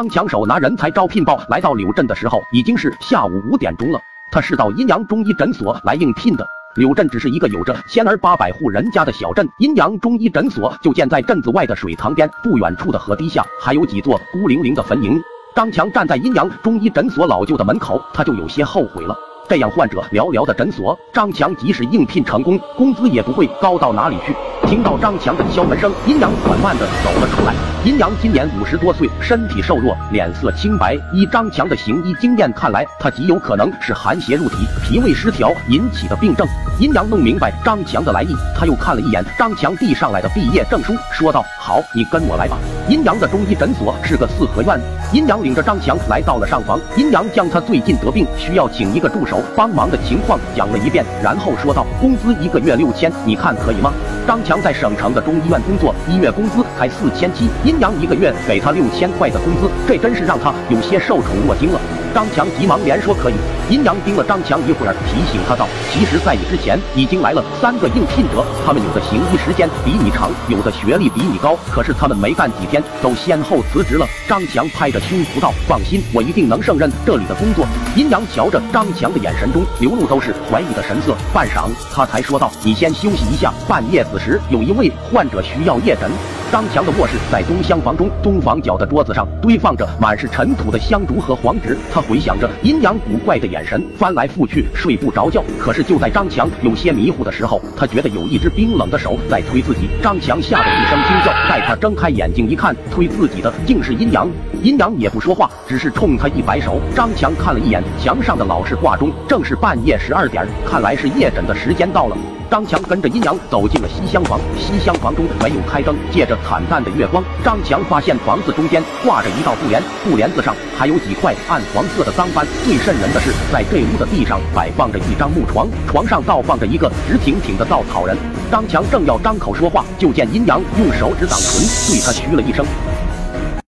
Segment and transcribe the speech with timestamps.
[0.00, 4.00] 张强手拿人才招聘报来到柳镇的时候，已经是下午五点钟了。
[4.32, 6.46] 他是到阴阳中医诊所来应聘的。
[6.76, 15.20] 柳镇只是一个有着千儿八百户人家的小镇，阴阳中医诊所就建在镇子外的水塘边，不远处的河堤下还有几座孤零零的坟茔。
[15.54, 19.14] 张强站在阴阳中医诊所老旧的门口，他就有些后悔了。
[19.50, 24.32] 这样患者寥寥的诊所，张强即使应聘成功，工资也不会高到哪里去。
[24.68, 27.52] 听到张强的敲门声，阴阳缓慢地走了出来。
[27.84, 30.94] 阴阳今年五十多岁，身体瘦弱，脸色清白。
[31.12, 36.46] 依张强的行医经验看来，他极有可能是寒邪入体、脾胃失调引起的病症。
[36.78, 42.56] 阴阳弄明白张强的来意，他又看了一眼张强递上来的毕业证书，说道：“好，你跟我来吧。”
[42.90, 44.76] 阴阳的中医诊所是个四合院。
[45.12, 53.92] 阴阳领着张强来到了上房，阴阳将他最近得病需要请一个助手帮忙的情况讲了一遍，然后说道：“工资一个月六千，你看可以吗？”
[54.26, 55.60] 张强在省城的中医院。
[55.62, 61.80] 工作，一月工资才四千七，阴阳一个月给他六千块的工资，这真是让他有些受宠若惊了。
[62.14, 63.34] 张强急忙连说可以。
[63.68, 86.10] 阴阳盯了张强一会儿，提醒他道：“其实，在你之前已经来了三个应聘者，他们有的行医时间比你长，有的学历比你高，可是他们没干几天，都先后辞职了。”张强拍着胸脯道：“放心，我一定能胜任这里的工作。”阴阳瞧着张强的眼神中流露都是怀疑的神色，半晌，他才说道：“你先休息一下，半夜子时有一位患者需要夜诊。”
[86.50, 91.78] 张强的卧室在东厢房中，东房角的桌子上堆放着满是尘土的香烛和黄纸。
[91.92, 95.44] 他回想着阴阳古怪的眼神，翻来覆去睡不着觉。
[95.60, 99.88] 可是就在张强有些迷糊的时候，他觉得有一只冰冷的手在推自己。
[100.02, 104.28] 张强吓得一声惊叫，待他睁开眼睛一看，推自己的竟是阴阳。
[104.60, 106.80] 阴阳也不说话，只是冲他一摆手。
[106.96, 112.16] 张强看了一眼墙上的老式挂钟，正是半夜十二点，看来是夜诊的时间到了。
[112.50, 122.46] 张强跟着阴阳走进了西厢房，西厢房中没有开灯，借着惨淡的月光，张强发现房子中间挂着一道布帘，布帘子上还有几块暗黄色的脏斑。
[122.64, 128.16] 最瘆人的是，在这屋的地上摆放着一张木床，床上倒放着一个直挺挺的稻草人。
[128.50, 132.66] 张强正要张口说话，就见阴阳用手指挡唇，对他嘘了一声。